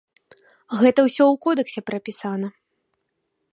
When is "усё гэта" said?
0.73-0.99